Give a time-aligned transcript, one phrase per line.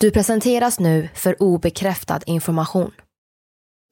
[0.00, 2.90] Du presenteras nu för obekräftad information.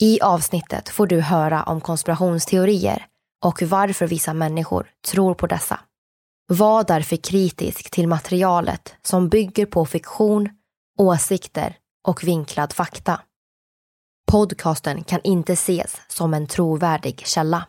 [0.02, 3.06] I avsnittet får du höra om konspirationsteorier
[3.44, 5.80] och varför vissa människor tror på dessa.
[6.46, 10.48] Var därför kritisk till materialet som bygger på fiktion,
[10.98, 11.76] åsikter
[12.08, 13.20] och vinklad fakta.
[14.30, 17.66] Podcasten kan inte ses som en trovärdig källa.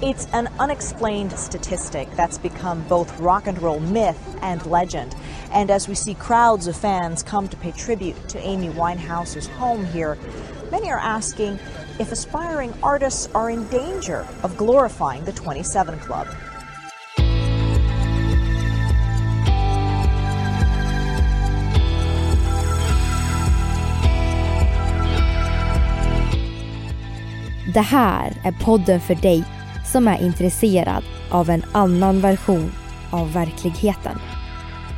[0.00, 5.16] It's an unexplained statistic that's become both rock and roll myth and legend.
[5.52, 9.84] And as we see crowds of fans come to pay tribute to Amy Winehouse's home
[9.84, 10.16] here,
[10.70, 11.58] many are asking
[11.98, 16.26] if aspiring artists are in danger of glorifying the 27 Club.
[27.74, 29.44] Det här är podden för dig
[29.84, 32.72] som är intresserad av en annan version
[33.10, 34.18] av verkligheten.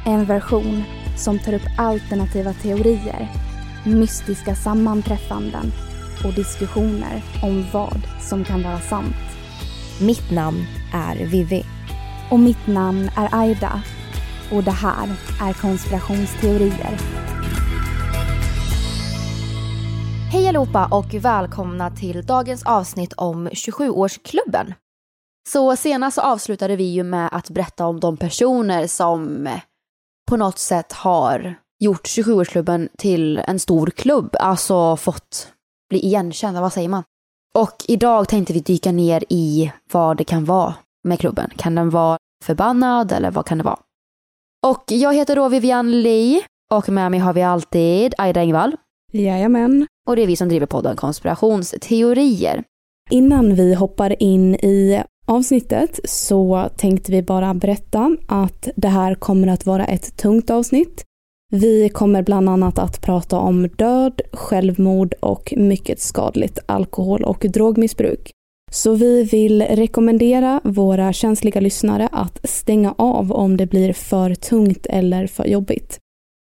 [0.05, 0.83] En version
[1.17, 3.29] som tar upp alternativa teorier,
[3.87, 5.73] mystiska sammanträffanden
[6.25, 9.17] och diskussioner om vad som kan vara sant.
[10.01, 11.65] Mitt namn är Vivi.
[12.31, 13.83] Och mitt namn är Aida.
[14.53, 15.09] Och det här
[15.41, 16.99] är konspirationsteorier.
[20.33, 24.75] Hej allihopa och välkomna till dagens avsnitt om 27-årsklubben.
[25.49, 29.49] Så senast så avslutade vi ju med att berätta om de personer som
[30.29, 35.53] på något sätt har gjort 27-årsklubben till en stor klubb, alltså fått
[35.91, 37.03] bli igenkända, vad säger man?
[37.55, 40.75] Och idag tänkte vi dyka ner i vad det kan vara
[41.05, 41.51] med klubben.
[41.57, 43.79] Kan den vara förbannad eller vad kan det vara?
[44.67, 48.77] Och jag heter då Vivian Lee och med mig har vi alltid Aida Engvall.
[49.13, 49.87] Jajamän.
[50.09, 52.65] Och det är vi som driver podden Konspirationsteorier.
[53.11, 59.49] Innan vi hoppar in i avsnittet så tänkte vi bara berätta att det här kommer
[59.49, 61.05] att vara ett tungt avsnitt.
[61.51, 68.31] Vi kommer bland annat att prata om död, självmord och mycket skadligt alkohol och drogmissbruk.
[68.71, 74.87] Så vi vill rekommendera våra känsliga lyssnare att stänga av om det blir för tungt
[74.87, 75.99] eller för jobbigt.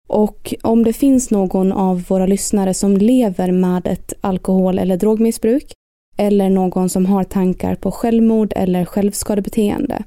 [0.09, 5.73] Och om det finns någon av våra lyssnare som lever med ett alkohol eller drogmissbruk
[6.17, 10.05] eller någon som har tankar på självmord eller självskadebeteende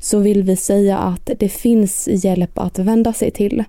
[0.00, 3.64] så vill vi säga att det finns hjälp att vända sig till.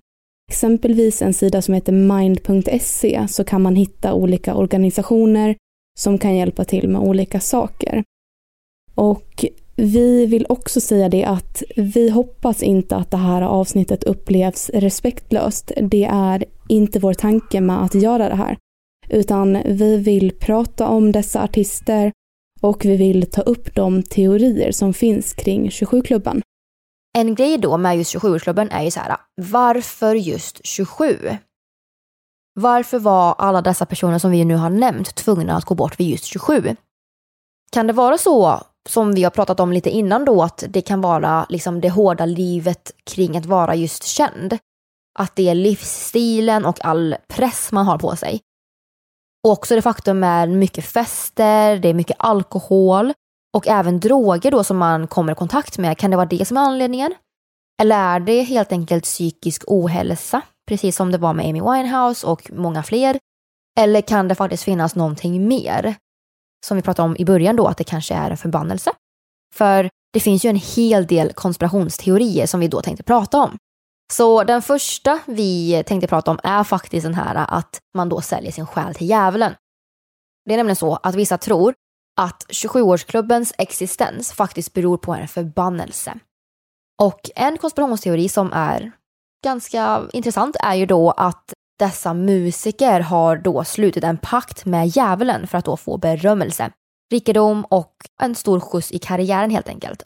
[0.52, 5.56] Exempelvis en sida som heter mind.se så kan man hitta olika organisationer
[6.00, 8.04] som kan hjälpa till med olika saker.
[8.96, 14.70] Och vi vill också säga det att vi hoppas inte att det här avsnittet upplevs
[14.70, 15.72] respektlöst.
[15.82, 18.58] Det är inte vår tanke med att göra det här.
[19.14, 22.12] Utan vi vill prata om dessa artister
[22.62, 26.42] och vi vill ta upp de teorier som finns kring 27-klubben.
[27.18, 31.38] En grej då med just 27-årsklubben är ju så här, varför just 27?
[32.54, 36.10] Varför var alla dessa personer som vi nu har nämnt tvungna att gå bort vid
[36.10, 36.76] just 27?
[37.72, 41.02] Kan det vara så, som vi har pratat om lite innan då, att det kan
[41.02, 44.58] vara liksom det hårda livet kring att vara just känd?
[45.20, 48.42] Att det är livsstilen och all press man har på sig.
[49.44, 53.14] Och också det faktum med mycket fester, det är mycket alkohol
[53.58, 55.98] och även droger då som man kommer i kontakt med.
[55.98, 57.14] Kan det vara det som är anledningen?
[57.82, 62.52] Eller är det helt enkelt psykisk ohälsa, precis som det var med Amy Winehouse och
[62.54, 63.20] många fler?
[63.80, 65.96] Eller kan det faktiskt finnas någonting mer?
[66.66, 68.92] Som vi pratade om i början då, att det kanske är en förbannelse.
[69.56, 73.58] För det finns ju en hel del konspirationsteorier som vi då tänkte prata om.
[74.12, 78.52] Så den första vi tänkte prata om är faktiskt den här att man då säljer
[78.52, 79.56] sin själ till djävulen.
[80.46, 81.74] Det är nämligen så att vissa tror
[82.22, 86.20] att 27-årsklubbens existens faktiskt beror på en förbannelse.
[87.02, 88.92] Och en konspirationsteori som är
[89.44, 95.48] ganska intressant är ju då att dessa musiker har då slutit en pakt med djävulen
[95.48, 96.72] för att då få berömmelse,
[97.12, 100.04] rikedom och en stor skjuts i karriären helt enkelt.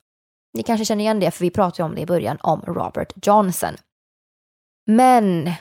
[0.54, 3.76] Ni kanske känner igen det för vi pratade om det i början om Robert Johnson.
[4.86, 5.52] Men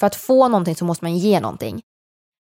[0.00, 1.82] för att få någonting så måste man ge någonting.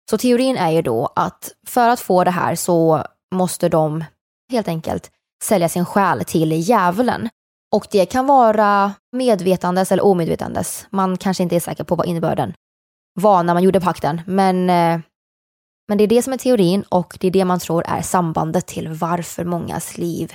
[0.10, 3.06] Så teorin är ju då att för att få det här så
[3.36, 4.04] måste de
[4.52, 5.12] helt enkelt
[5.44, 7.30] sälja sin själ till djävulen.
[7.76, 10.88] Och det kan vara medvetandes eller omedvetandes.
[10.90, 12.54] Man kanske inte är säker på vad innebörden
[13.14, 14.22] var när man gjorde pakten.
[14.26, 15.00] Men, eh,
[15.88, 18.68] men det är det som är teorin och det är det man tror är sambandet
[18.68, 20.34] till varför mångas liv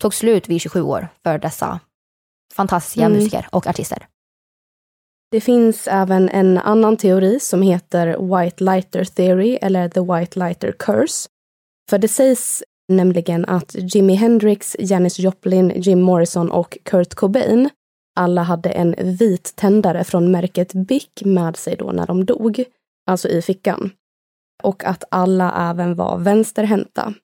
[0.00, 1.80] tog slut vid 27 år för dessa
[2.54, 3.18] fantastiska mm.
[3.18, 4.06] musiker och artister.
[5.30, 10.72] Det finns även en annan teori som heter White Lighter Theory eller The White Lighter
[10.78, 11.28] Curse.
[11.90, 17.70] För det sägs nämligen att Jimi Hendrix, Janis Joplin, Jim Morrison och Kurt Cobain
[18.18, 22.64] alla hade en vit tändare från märket Bic med sig då när de dog,
[23.06, 23.90] alltså i fickan.
[24.62, 27.14] Och att alla även var vänsterhänta.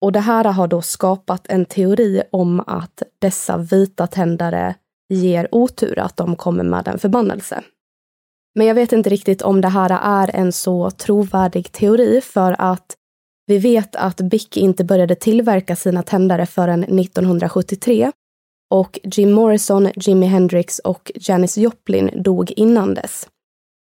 [0.00, 4.74] Och det här har då skapat en teori om att dessa vita tändare
[5.08, 7.62] ger otur, att de kommer med en förbannelse.
[8.54, 12.96] Men jag vet inte riktigt om det här är en så trovärdig teori för att
[13.46, 18.12] vi vet att Bic inte började tillverka sina tändare förrän 1973
[18.70, 23.28] och Jim Morrison, Jimi Hendrix och Janis Joplin dog innan dess.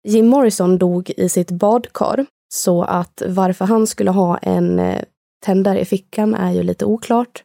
[0.08, 5.02] Jim Morrison dog i sitt badkar, så att varför han skulle ha en eh,
[5.44, 7.44] tändare i fickan är ju lite oklart.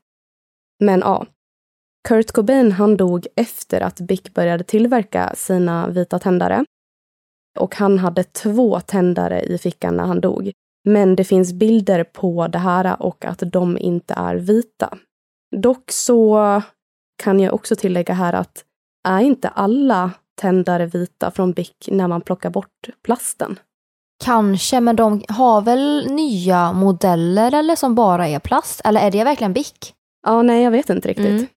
[0.79, 1.25] Men ja,
[2.07, 6.65] Kurt Cobain han dog efter att Bic började tillverka sina vita tändare.
[7.59, 10.51] Och han hade två tändare i fickan när han dog.
[10.85, 14.97] Men det finns bilder på det här och att de inte är vita.
[15.55, 16.61] Dock så
[17.23, 18.63] kan jag också tillägga här att
[19.07, 20.11] är inte alla
[20.41, 23.59] tändare vita från Bic när man plockar bort plasten?
[24.23, 28.81] Kanske, men de har väl nya modeller eller som bara är plast?
[28.83, 29.93] Eller är det verkligen Bic?
[30.27, 31.25] Ja, nej, jag vet inte riktigt.
[31.25, 31.47] Mm.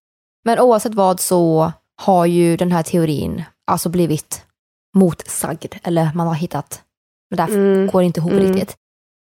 [0.45, 1.71] Men oavsett vad så
[2.01, 4.45] har ju den här teorin alltså blivit
[4.95, 6.83] motsagd, eller man har hittat,
[7.29, 7.87] men därför mm.
[7.87, 8.43] går det inte ihop mm.
[8.43, 8.75] riktigt.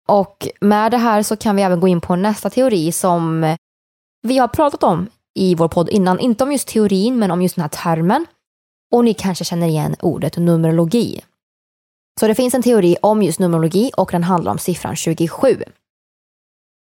[0.08, 3.56] Och med det här så kan vi även gå in på nästa teori som
[4.22, 6.20] vi har pratat om i vår podd innan.
[6.20, 8.26] Inte om just teorin, men om just den här termen.
[8.92, 11.20] Och ni kanske känner igen ordet numerologi.
[12.20, 15.62] Så det finns en teori om just numerologi och den handlar om siffran 27.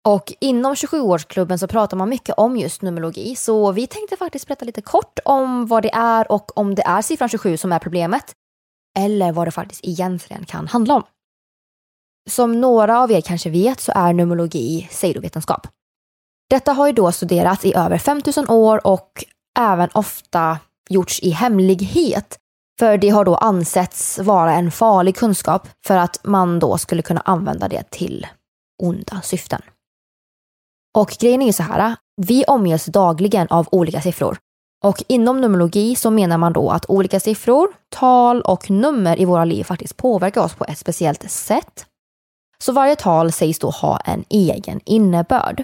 [0.07, 4.65] Och inom 27-årsklubben så pratar man mycket om just numerologi, så vi tänkte faktiskt berätta
[4.65, 8.33] lite kort om vad det är och om det är siffran 27 som är problemet.
[8.99, 11.03] Eller vad det faktiskt egentligen kan handla om.
[12.29, 15.67] Som några av er kanske vet så är numerologi pseudovetenskap.
[16.49, 19.25] Detta har ju då studerats i över 5000 år och
[19.59, 20.59] även ofta
[20.89, 22.37] gjorts i hemlighet.
[22.79, 27.21] För det har då ansetts vara en farlig kunskap för att man då skulle kunna
[27.21, 28.27] använda det till
[28.83, 29.61] onda syften.
[30.97, 34.37] Och grejen är ju så här, vi omges dagligen av olika siffror.
[34.83, 39.45] Och inom numerologi så menar man då att olika siffror, tal och nummer i våra
[39.45, 41.85] liv faktiskt påverkar oss på ett speciellt sätt.
[42.57, 45.63] Så varje tal sägs då ha en egen innebörd.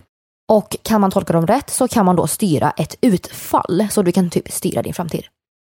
[0.49, 4.11] Och kan man tolka dem rätt så kan man då styra ett utfall, så du
[4.11, 5.23] kan typ styra din framtid.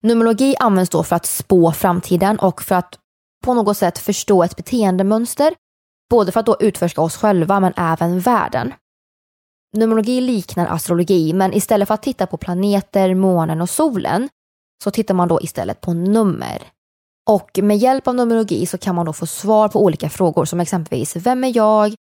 [0.03, 2.99] Numerologi används då för att spå framtiden och för att
[3.45, 5.53] på något sätt förstå ett beteendemönster,
[6.09, 8.73] både för att då utforska oss själva men även världen.
[9.77, 14.29] Numerologi liknar astrologi, men istället för att titta på planeter, månen och solen
[14.83, 16.63] så tittar man då istället på nummer.
[17.29, 20.59] Och med hjälp av numerologi så kan man då få svar på olika frågor som
[20.59, 21.93] exempelvis vem är jag?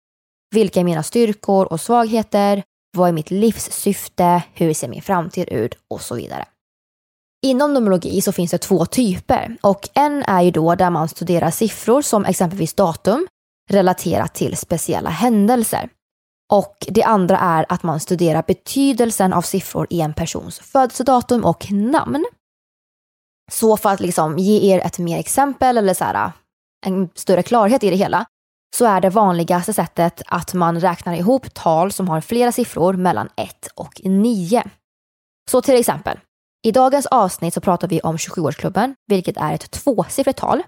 [0.54, 2.62] Vilka är mina styrkor och svagheter?
[2.96, 4.42] Vad är mitt livssyfte?
[4.54, 5.74] Hur ser min framtid ut?
[5.90, 6.44] Och så vidare.
[7.46, 11.50] Inom numerologi så finns det två typer och en är ju då där man studerar
[11.50, 13.26] siffror som exempelvis datum
[13.70, 15.88] relaterat till speciella händelser.
[16.50, 21.72] Och det andra är att man studerar betydelsen av siffror i en persons födelsedatum och
[21.72, 22.24] namn.
[23.52, 26.32] Så för att liksom ge er ett mer exempel eller så här,
[26.86, 28.26] en större klarhet i det hela
[28.76, 33.28] så är det vanligaste sättet att man räknar ihop tal som har flera siffror mellan
[33.36, 34.62] 1 och 9.
[35.50, 36.18] Så till exempel,
[36.62, 40.62] I dagens avsnitt så pratar vi om 27-årsklubben, vilket är ett tvåsiffrigt tal.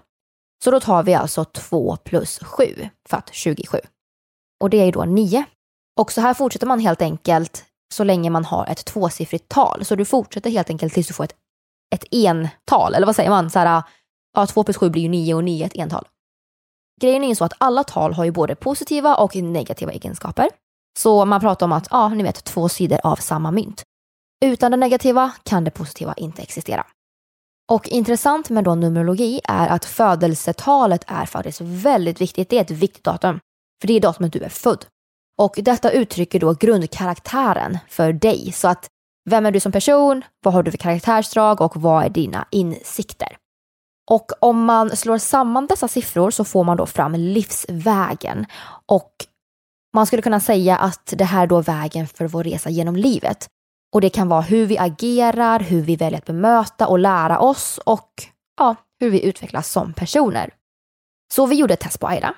[0.63, 3.79] Så då tar vi alltså 2 plus 7 för att 27.
[4.61, 5.45] Och det är ju då 9.
[5.99, 9.85] Och så här fortsätter man helt enkelt så länge man har ett tvåsiffrigt tal.
[9.85, 11.35] Så du fortsätter helt enkelt tills du får ett,
[11.95, 13.49] ett ental, eller vad säger man?
[13.49, 13.83] Så här, ah,
[14.33, 16.07] ja, 2 plus 7 blir ju 9 och 9 är ett ental.
[17.01, 20.49] Grejen är ju så att alla tal har ju både positiva och negativa egenskaper.
[20.99, 23.83] Så man pratar om att, ja, ni vet, två sidor av samma mynt.
[24.45, 26.85] Utan det negativa kan det positiva inte existera.
[27.71, 32.49] Och intressant med då numerologi är att födelsetalet är faktiskt väldigt viktigt.
[32.49, 33.39] Det är ett viktigt datum,
[33.81, 34.85] för det är datumet du är född.
[35.37, 38.51] Och detta uttrycker då grundkaraktären för dig.
[38.51, 38.89] Så att
[39.29, 40.21] vem är du som person?
[40.43, 43.37] Vad har du för karaktärsdrag och vad är dina insikter?
[44.11, 48.45] Och om man slår samman dessa siffror så får man då fram livsvägen.
[48.85, 49.11] Och
[49.93, 53.47] man skulle kunna säga att det här är då vägen för vår resa genom livet.
[53.93, 57.79] Och det kan vara hur vi agerar, hur vi väljer att bemöta och lära oss
[57.85, 58.11] och
[58.57, 60.53] ja, hur vi utvecklas som personer.
[61.33, 62.35] Så vi gjorde ett test på Aira.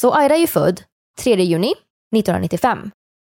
[0.00, 0.82] Så Aira är ju född
[1.18, 1.74] 3 juni
[2.16, 2.90] 1995.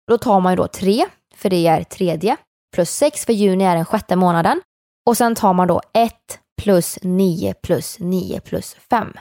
[0.08, 1.06] Då tar man ju då 3,
[1.36, 2.38] för det är tredje,
[2.76, 4.62] plus 6 för juni är den sjätte månaden.
[5.08, 6.14] Och sen tar man då 1
[6.62, 9.14] plus 9 plus 9 plus 5.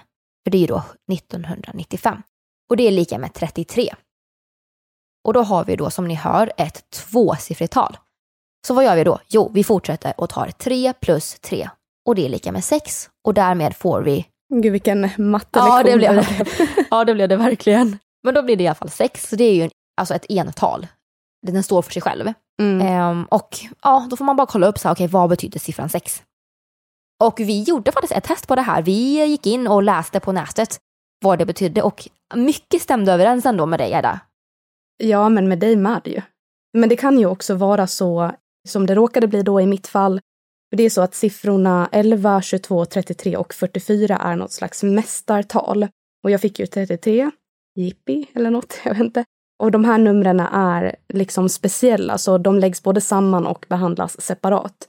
[0.45, 0.83] För det är ju då
[1.13, 2.23] 1995.
[2.71, 3.95] Och det är lika med 33.
[5.25, 7.97] Och då har vi då som ni hör ett tvåsiffrigt tal.
[8.67, 9.19] Så vad gör vi då?
[9.29, 11.71] Jo, vi fortsätter och tar 3 plus 3
[12.07, 14.27] och det är lika med 6 och därmed får vi...
[14.55, 15.77] Gud vilken mattelektion.
[15.77, 16.47] Ja, det blev det.
[16.91, 17.99] ja, det blev det verkligen.
[18.25, 20.87] Men då blir det i alla fall 6, så det är ju alltså ett ental.
[21.47, 22.33] Den står för sig själv.
[22.63, 22.87] Mm.
[22.87, 25.89] Ehm, och ja, då får man bara kolla upp så här, okay, vad betyder siffran
[25.89, 26.23] 6?
[27.25, 28.83] Och vi gjorde faktiskt ett test på det här.
[28.83, 30.79] Vi gick in och läste på nätet
[31.25, 34.21] vad det betydde och mycket stämde överens ändå med dig, Edda.
[34.97, 36.23] Ja, men med dig med ju.
[36.79, 38.33] Men det kan ju också vara så
[38.69, 40.21] som det råkade bli då i mitt fall.
[40.71, 45.89] För det är så att siffrorna 11, 22, 33 och 44 är något slags mästartal.
[46.25, 47.31] Och jag fick ju 33,
[47.75, 49.25] jippi eller något, jag vet inte.
[49.59, 54.89] Och de här numren är liksom speciella, så de läggs både samman och behandlas separat.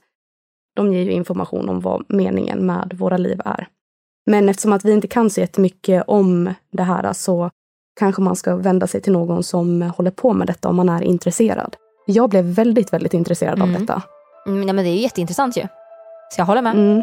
[0.76, 3.68] De ger ju information om vad meningen med våra liv är.
[4.26, 7.50] Men eftersom att vi inte kan så jättemycket om det här så
[8.00, 11.02] kanske man ska vända sig till någon som håller på med detta om man är
[11.02, 11.76] intresserad.
[12.06, 13.74] Jag blev väldigt, väldigt intresserad mm.
[13.74, 14.02] av detta.
[14.46, 15.62] Mm, ja, men det är ju jätteintressant ju.
[16.30, 16.74] Så jag håller med.
[16.74, 17.02] Mm.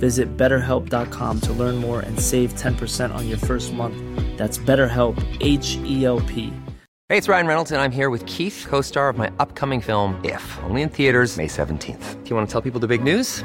[0.00, 3.96] Visit betterhelp.com to learn more and save 10% on your first month.
[4.36, 6.52] That's BetterHelp, H E L P.
[7.08, 10.20] Hey, it's Ryan Reynolds, and I'm here with Keith, co star of my upcoming film,
[10.24, 12.22] If, only in theaters, May 17th.
[12.24, 13.44] Do you want to tell people the big news?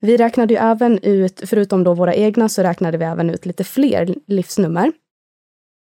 [0.00, 3.64] Vi räknade ju även ut, förutom då våra egna, så räknade vi även ut lite
[3.64, 4.92] fler livsnummer.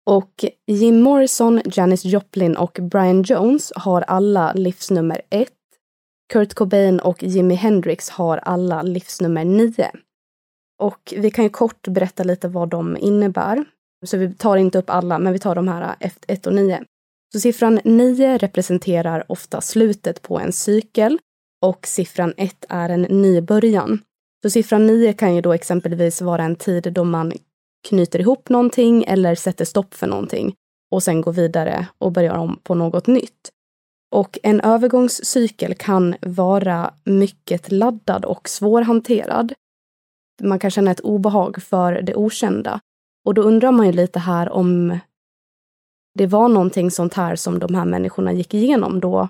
[0.07, 5.49] Och Jim Morrison, Janis Joplin och Brian Jones har alla livsnummer 1.
[6.33, 9.90] Kurt Cobain och Jimi Hendrix har alla livsnummer 9.
[10.78, 13.64] Och vi kan ju kort berätta lite vad de innebär.
[14.07, 16.85] Så vi tar inte upp alla, men vi tar de här 1 och 9.
[17.33, 21.19] Så siffran 9 representerar ofta slutet på en cykel
[21.60, 24.02] och siffran 1 är en ny början.
[24.42, 27.32] Så siffran 9 kan ju då exempelvis vara en tid då man
[27.88, 30.54] knyter ihop någonting eller sätter stopp för någonting
[30.90, 33.50] och sen går vidare och börjar om på något nytt.
[34.12, 39.52] Och en övergångscykel kan vara mycket laddad och svårhanterad.
[40.42, 42.80] Man kan känna ett obehag för det okända.
[43.24, 44.98] Och då undrar man ju lite här om
[46.14, 49.28] det var någonting sånt här som de här människorna gick igenom då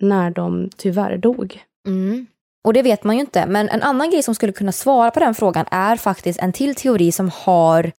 [0.00, 1.64] när de tyvärr dog.
[1.86, 2.26] Mm.
[2.64, 5.20] Och det vet man ju inte, men en annan grej som skulle kunna svara på
[5.20, 7.92] den frågan är faktiskt en till teori som har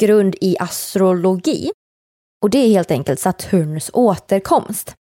[0.00, 1.70] grund i astrologi.
[2.42, 4.94] Och det är helt enkelt Saturnus återkomst.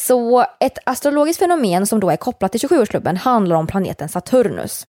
[0.00, 4.84] Så ett astrologiskt fenomen som då är kopplat till 27-årsklubben handlar om planeten Saturnus.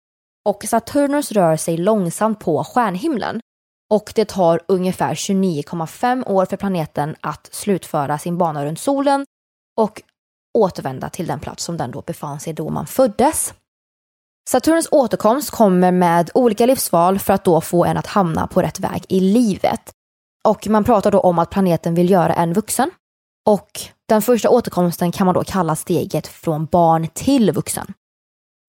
[0.48, 3.40] Och Saturnus rör sig långsamt på stjärnhimlen
[3.90, 9.26] och det tar ungefär 29,5 år för planeten att slutföra sin bana runt solen
[9.80, 10.02] och
[10.54, 13.54] återvända till den plats som den då befann sig då man föddes.
[14.50, 18.80] Saturnus återkomst kommer med olika livsval för att då få en att hamna på rätt
[18.80, 19.92] väg i livet.
[20.48, 22.90] Och man pratar då om att planeten vill göra en vuxen.
[23.46, 27.94] Och den första återkomsten kan man då kalla steget från barn till vuxen.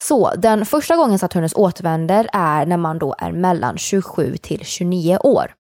[0.03, 5.17] Så den första gången Saturnus återvänder är när man då är mellan 27 till 29
[5.17, 5.53] år.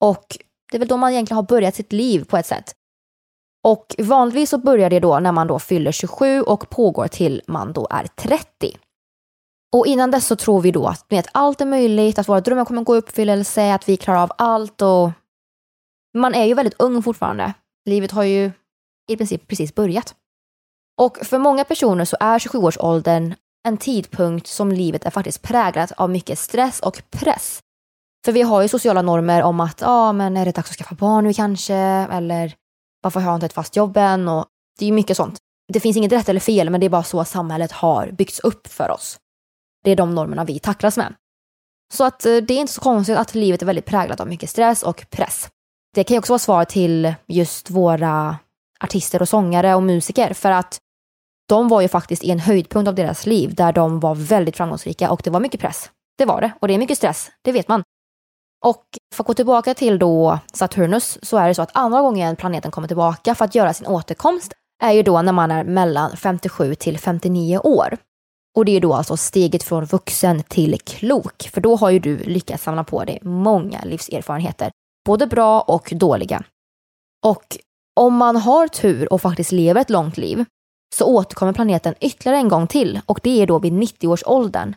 [0.00, 0.38] Och
[0.70, 2.74] det är väl då man egentligen har börjat sitt liv på ett sätt.
[3.68, 7.72] Och vanligtvis så börjar det då när man då fyller 27 och pågår till man
[7.72, 8.78] då är 30.
[9.76, 12.64] Och innan dess så tror vi då att vet, allt är möjligt, att våra drömmar
[12.64, 15.10] kommer gå i uppfyllelse, att vi klarar av allt och
[16.18, 17.54] man är ju väldigt ung fortfarande.
[17.84, 18.50] Livet har ju
[19.08, 20.14] i princip precis börjat.
[21.00, 23.34] Och för många personer så är 27-årsåldern
[23.68, 27.60] en tidpunkt som livet är faktiskt präglat av mycket stress och press.
[28.24, 30.76] För vi har ju sociala normer om att, ja ah, men är det dags att
[30.76, 31.74] skaffa barn nu kanske?
[31.74, 32.54] Eller
[33.02, 34.28] varför har jag inte ett fast jobb än?
[34.28, 34.46] Och
[34.78, 35.38] det är ju mycket sånt.
[35.72, 38.66] Det finns inget rätt eller fel, men det är bara så samhället har byggts upp
[38.66, 39.18] för oss.
[39.84, 41.14] Det är de normerna vi tacklas med.
[41.92, 44.50] Så att eh, det är inte så konstigt att livet är väldigt präglat av mycket
[44.50, 45.48] stress och press.
[45.94, 48.38] Det kan ju också vara svar till just våra
[48.80, 50.78] artister och sångare och musiker för att
[51.48, 55.10] de var ju faktiskt i en höjdpunkt av deras liv där de var väldigt framgångsrika
[55.10, 55.90] och det var mycket press.
[56.18, 57.82] Det var det och det är mycket stress, det vet man.
[58.64, 58.84] Och
[59.18, 62.70] för att gå tillbaka till då Saturnus så är det så att andra gången planeten
[62.70, 64.52] kommer tillbaka för att göra sin återkomst
[64.82, 67.96] är ju då när man är mellan 57 till 59 år.
[68.56, 72.16] Och det är då alltså steget från vuxen till klok, för då har ju du
[72.16, 74.70] lyckats samla på dig många livserfarenheter,
[75.06, 76.42] både bra och dåliga.
[77.26, 77.58] Och
[78.00, 80.44] om man har tur och faktiskt lever ett långt liv
[80.94, 84.74] så återkommer planeten ytterligare en gång till och det är då vid 90-årsåldern.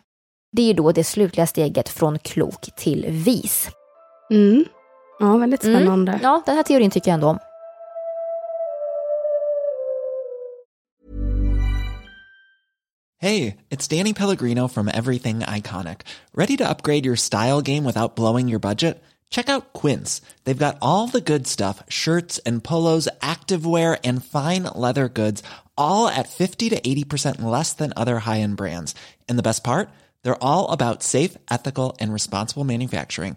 [0.56, 3.70] Det är då det slutliga steget från klok till vis.
[4.32, 4.64] Mm.
[5.18, 5.74] Ja, väldigt mm.
[5.76, 6.12] spännande.
[6.12, 6.22] Mm.
[6.22, 7.38] Ja, den här teorin tycker jag ändå om.
[13.20, 16.00] Hej, it's Danny Pellegrino from Everything Iconic.
[16.34, 18.96] Ready to upgrade your style game without blowing your budget?
[19.30, 20.22] Check out Quince.
[20.44, 25.42] They've got all the good stuff, shirts and polos, activewear and fine leather goods,
[25.76, 28.94] all at 50 to 80% less than other high-end brands.
[29.28, 29.88] And the best part?
[30.22, 33.36] They're all about safe, ethical, and responsible manufacturing.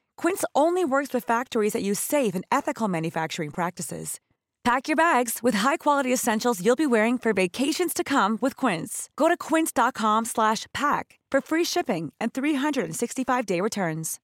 [0.17, 4.19] Quince only works with factories that use safe and ethical manufacturing practices.
[4.63, 9.09] Pack your bags with high-quality essentials you'll be wearing for vacations to come with Quince.
[9.15, 14.19] Go to quince.com/pack for free shipping and 365-day returns.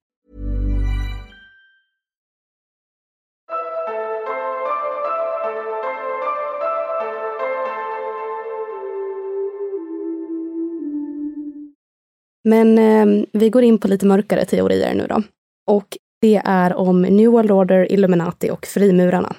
[12.48, 15.24] Men eh, vi går in på lite mörkare teorier nu då.
[15.68, 19.36] Och det är om New World Order, Illuminati och frimurarna.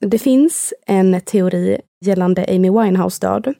[0.00, 3.54] Det finns en teori gällande Amy Winehouse död.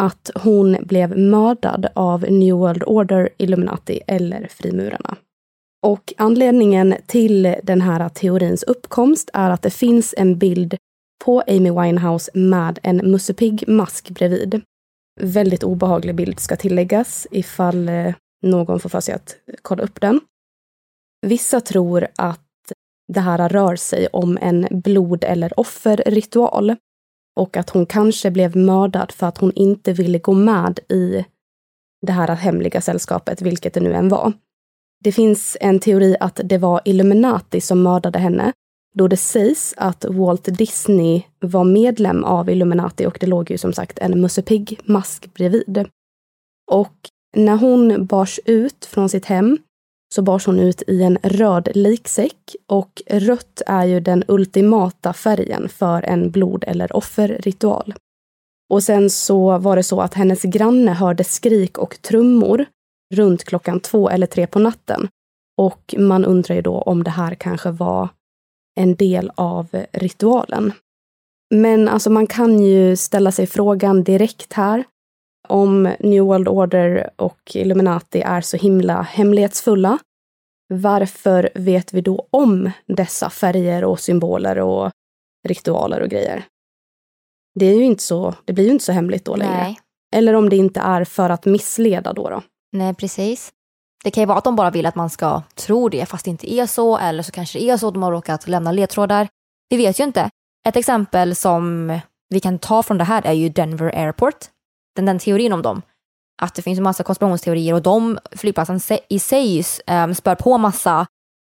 [0.00, 5.16] Att hon blev mördad av New World Order, Illuminati eller frimurarna.
[5.86, 10.76] Och anledningen till den här teorins uppkomst är att det finns en bild
[11.24, 14.60] på Amy Winehouse med en Musse Pigg-mask bredvid.
[15.20, 20.20] Väldigt obehaglig bild ska tilläggas ifall eh, någon får för sig att kolla upp den.
[21.26, 22.40] Vissa tror att
[23.12, 26.76] det här rör sig om en blod eller offerritual
[27.36, 31.24] och att hon kanske blev mördad för att hon inte ville gå med i
[32.06, 34.32] det här hemliga sällskapet, vilket det nu än var.
[35.04, 38.52] Det finns en teori att det var Illuminati som mördade henne,
[38.94, 43.72] då det sägs att Walt Disney var medlem av Illuminati och det låg ju som
[43.72, 45.88] sagt en Musse Pigg-mask bredvid.
[46.70, 46.94] Och
[47.36, 49.58] när hon bars ut från sitt hem
[50.14, 55.68] så bars hon ut i en röd liksäck och rött är ju den ultimata färgen
[55.68, 57.94] för en blod eller offerritual.
[58.70, 62.66] Och sen så var det så att hennes granne hörde skrik och trummor
[63.14, 65.08] runt klockan två eller tre på natten.
[65.58, 68.08] Och man undrar ju då om det här kanske var
[68.80, 70.72] en del av ritualen.
[71.54, 74.84] Men alltså man kan ju ställa sig frågan direkt här
[75.48, 79.98] om New World Order och Illuminati är så himla hemlighetsfulla.
[80.74, 84.90] Varför vet vi då om dessa färger och symboler och
[85.48, 86.44] ritualer och grejer?
[87.54, 89.62] Det är ju inte så, det blir ju inte så hemligt då längre.
[89.62, 89.78] Nej.
[90.16, 92.30] Eller om det inte är för att missleda då.
[92.30, 92.42] då.
[92.72, 93.52] Nej, precis.
[94.04, 96.30] Det kan ju vara att de bara vill att man ska tro det fast det
[96.30, 99.28] inte är så eller så kanske det är så att de har råkat lämna ledtrådar.
[99.68, 100.30] Vi vet ju inte.
[100.68, 101.92] Ett exempel som
[102.28, 104.36] vi kan ta från det här är ju Denver Airport.
[104.98, 105.82] Den, den teorin om dem.
[106.42, 111.06] Att det finns en massa konspirationsteorier och de flygplatsen i sig um, spär på massa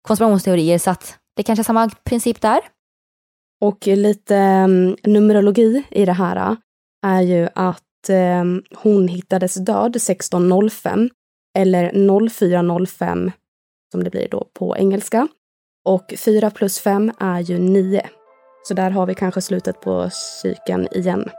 [0.07, 2.59] konspirationsteorier så att det kanske är samma princip där.
[3.61, 6.55] Och lite um, numerologi i det här äh,
[7.05, 11.09] är ju att um, hon hittades död 1605
[11.57, 13.31] eller 0405
[13.91, 15.27] som det blir då på engelska.
[15.85, 18.09] Och 4 plus 5 är ju 9.
[18.67, 20.09] Så där har vi kanske slutet på
[20.41, 21.29] cykeln igen.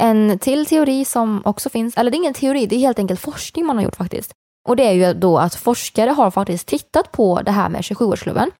[0.00, 3.20] En till teori som också finns, eller det är ingen teori, det är helt enkelt
[3.20, 4.32] forskning man har gjort faktiskt.
[4.68, 8.50] Och det är ju då att forskare har faktiskt tittat på det här med 27-årsklubben.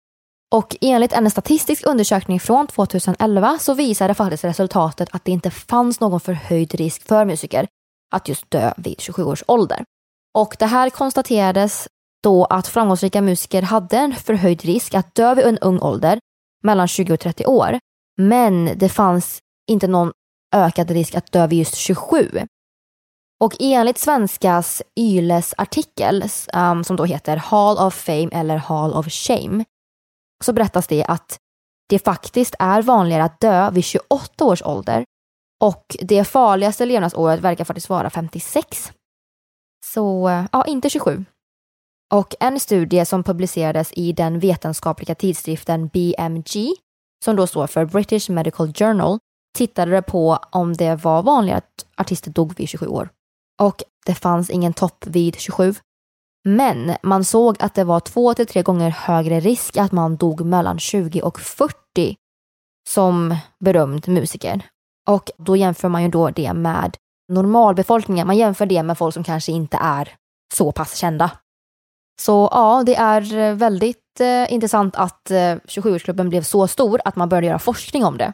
[0.55, 6.01] Och enligt en statistisk undersökning från 2011 så visade faktiskt resultatet att det inte fanns
[6.01, 7.67] någon förhöjd risk för musiker
[8.15, 9.85] att just dö vid 27 års ålder.
[10.35, 11.89] Och det här konstaterades
[12.23, 16.19] då att framgångsrika musiker hade en förhöjd risk att dö vid en ung ålder,
[16.65, 17.79] mellan 20 och 30 år.
[18.17, 19.39] Men det fanns
[19.71, 20.13] inte någon
[20.55, 22.31] ökad risk att dö vid just 27.
[23.41, 29.07] Och enligt Svenskas Yles artikel, um, som då heter Hall of Fame eller Hall of
[29.09, 29.65] Shame,
[30.45, 31.39] så berättas det att
[31.89, 35.05] det faktiskt är vanligare att dö vid 28 års ålder
[35.61, 38.93] och det farligaste levnadsåret verkar faktiskt vara 56.
[39.85, 41.25] Så eh, ja, inte 27.
[42.15, 46.75] Och en studie som publicerades i den vetenskapliga tidskriften BMG,
[47.25, 49.19] som då står för British Medical Journal,
[49.59, 53.09] tittade på om det var vanligare att artister dog vid 27 år.
[53.61, 55.75] Och det fanns ingen topp vid 27.
[56.45, 60.41] Men man såg att det var två till tre gånger högre risk att man dog
[60.41, 61.75] mellan 20 och 40
[62.89, 64.67] som berömd musiker.
[65.09, 66.97] Och då jämför man ju då det med
[67.33, 68.27] normalbefolkningen.
[68.27, 70.15] Man jämför det med folk som kanske inte är
[70.55, 71.31] så pass kända.
[72.21, 77.29] Så ja, det är väldigt eh, intressant att eh, 27-årsklubben blev så stor att man
[77.29, 78.33] började göra forskning om det.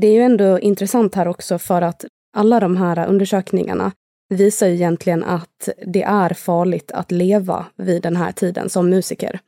[0.00, 2.04] Det är ju ändå intressant här också för att
[2.36, 3.92] alla de här undersökningarna
[4.28, 9.40] visar ju egentligen att det är farligt att leva vid den här tiden som musiker.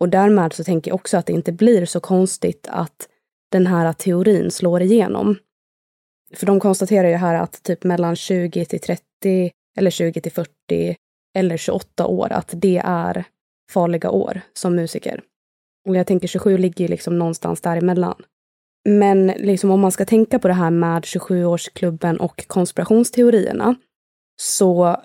[0.00, 3.08] Och därmed så tänker jag också att det inte blir så konstigt att
[3.50, 5.36] den här teorin slår igenom.
[6.34, 10.96] För de konstaterar ju här att typ mellan 20 till 30 eller 20 till 40
[11.34, 13.24] eller 28 år, att det är
[13.72, 15.22] farliga år som musiker.
[15.88, 18.22] Och jag tänker 27 ligger ju liksom någonstans däremellan.
[18.88, 23.74] Men liksom om man ska tänka på det här med 27-årsklubben och konspirationsteorierna,
[24.42, 24.96] så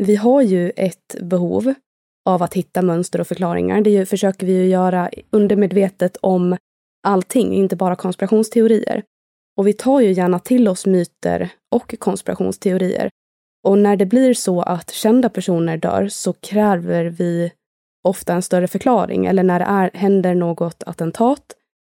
[0.00, 1.74] vi har ju ett behov
[2.28, 3.80] av att hitta mönster och förklaringar.
[3.80, 6.56] Det ju, försöker vi ju göra undermedvetet om
[7.06, 9.02] allting, inte bara konspirationsteorier.
[9.56, 13.10] Och vi tar ju gärna till oss myter och konspirationsteorier.
[13.66, 17.52] Och när det blir så att kända personer dör så kräver vi
[18.04, 19.26] ofta en större förklaring.
[19.26, 21.42] Eller när det är, händer något attentat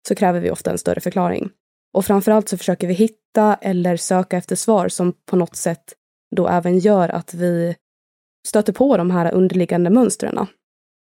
[0.08, 1.50] så kräver vi ofta en större förklaring.
[1.94, 5.94] Och framförallt så försöker vi hitta eller söka efter svar som på något sätt
[6.36, 7.76] då även gör att vi
[8.48, 10.48] stöter på de här underliggande mönstren.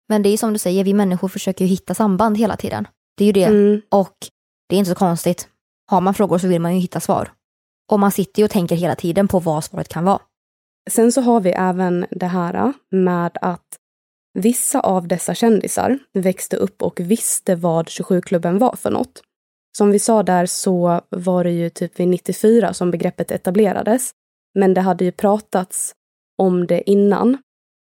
[0.10, 2.88] Men det är som du säger, vi människor försöker ju hitta samband hela tiden.
[3.17, 3.43] Det är ju det.
[3.43, 3.81] Mm.
[3.91, 4.15] Och
[4.69, 5.47] det är inte så konstigt.
[5.88, 7.31] Har man frågor så vill man ju hitta svar.
[7.91, 10.19] Och man sitter ju och tänker hela tiden på vad svaret kan vara.
[10.89, 13.65] Sen så har vi även det här med att
[14.36, 19.21] vissa av dessa kändisar växte upp och visste vad 27-klubben var för något.
[19.78, 24.12] Som vi sa där så var det ju typ vid 94 som begreppet etablerades.
[24.60, 25.93] Men det hade ju pratats
[26.38, 27.38] om det innan.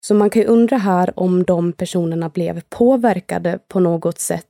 [0.07, 4.46] Så man kan ju undra här om de personerna blev påverkade på något sätt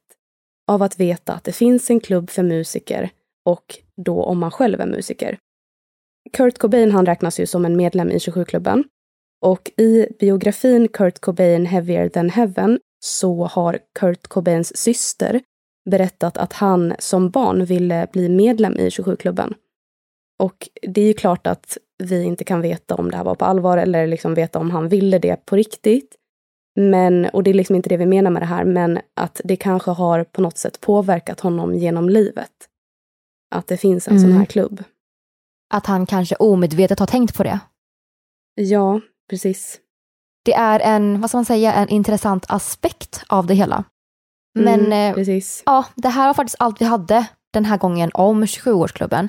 [0.71, 3.11] av att veta att det finns en klubb för musiker
[3.45, 5.39] och då om man själv är musiker.
[6.33, 8.85] Kurt Cobain han räknas ju som en medlem i 27-klubben.
[9.41, 15.41] Och i biografin Kurt Cobain Heavier than Heaven så har Kurt Cobains syster
[15.91, 19.55] berättat att han som barn ville bli medlem i 27-klubben.
[20.39, 23.45] Och det är ju klart att vi inte kan veta om det här var på
[23.45, 26.15] allvar eller liksom veta om han ville det på riktigt.
[26.77, 29.57] Men, och det är liksom inte det vi menar med det här, men att det
[29.57, 32.53] kanske har på något sätt påverkat honom genom livet.
[33.51, 34.29] Att det finns en mm.
[34.29, 34.85] sån här klubb.
[35.75, 37.61] Att han kanske omedvetet har tänkt på det?
[38.55, 39.81] Ja, precis.
[40.45, 43.85] Det är en, vad ska man säga, en intressant aspekt av det hela.
[44.59, 45.63] Men mm, precis.
[45.67, 49.29] ja, det här var faktiskt allt vi hade den här gången om 27-årsklubben.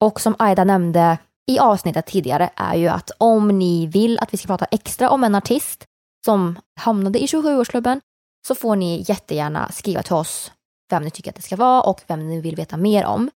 [0.00, 1.18] Och som Aida nämnde
[1.50, 5.24] i avsnittet tidigare är ju att om ni vill att vi ska prata extra om
[5.24, 5.84] en artist
[6.24, 8.00] som hamnade i 27-årsklubben
[8.46, 10.52] så får ni jättegärna skriva till oss
[10.90, 13.30] vem ni tycker att det ska vara och vem ni vill veta mer om.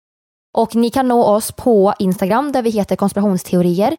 [0.56, 3.96] Och ni kan nå oss på Instagram där vi heter konspirationsteorier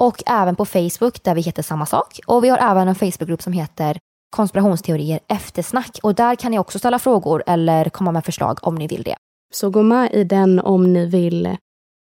[0.00, 2.20] och även på Facebook där vi heter samma sak.
[2.26, 3.98] Och vi har även en Facebookgrupp som heter
[4.36, 8.86] konspirationsteorier eftersnack och där kan ni också ställa frågor eller komma med förslag om ni
[8.86, 9.16] vill det.
[9.54, 11.56] Så gå med i den om ni vill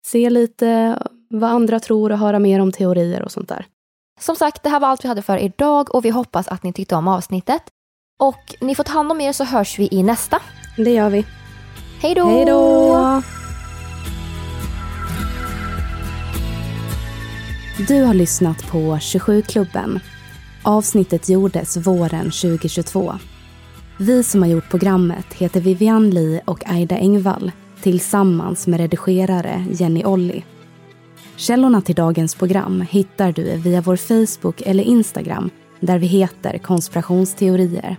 [0.05, 3.65] se lite vad andra tror och höra mer om teorier och sånt där.
[4.19, 6.73] Som sagt, det här var allt vi hade för idag och vi hoppas att ni
[6.73, 7.63] tyckte om avsnittet.
[8.19, 10.39] Och ni får ta hand om er så hörs vi i nästa.
[10.77, 11.25] Det gör vi.
[12.01, 12.25] Hej då!
[12.25, 13.42] Hej då!
[17.77, 19.99] Du har lyssnat på 27-klubben.
[20.63, 23.13] Avsnittet gjordes våren 2022.
[23.99, 30.03] Vi som har gjort programmet heter Vivian Lee och Aida Engvall tillsammans med redigerare Jenny
[30.05, 30.45] Olli.
[31.35, 37.97] Källorna till dagens program hittar du via vår Facebook eller Instagram där vi heter konspirationsteorier.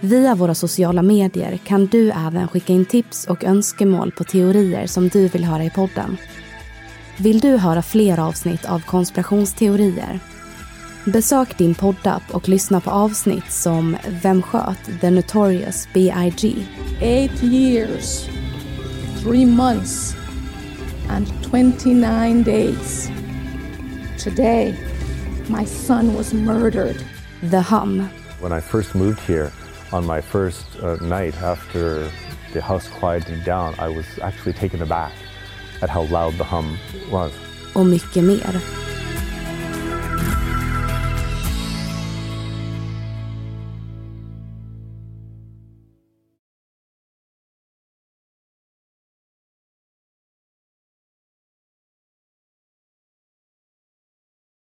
[0.00, 5.08] Via våra sociala medier kan du även skicka in tips och önskemål på teorier som
[5.08, 6.16] du vill höra i podden.
[7.18, 10.20] Vill du höra fler avsnitt av konspirationsteorier?
[11.04, 16.56] Besök din poddapp och lyssna på avsnitt som Vem sköt The Notorious B.I.G.
[17.00, 18.28] Eight years,
[19.22, 20.16] three months
[21.08, 23.10] and 29 days.
[24.24, 24.74] Today,
[25.48, 26.96] my son was murdered.
[27.50, 28.08] The Hum.
[28.40, 29.50] When I first moved here,
[29.92, 32.10] on my first uh, night after
[32.52, 35.12] the house quieted down, I was actually taken aback
[35.84, 36.78] at how loud the hum
[37.10, 37.32] was.
[37.74, 38.60] Och mycket mer.